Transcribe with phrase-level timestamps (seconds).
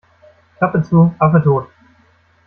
[0.57, 1.69] Klappe zu, Affe tot.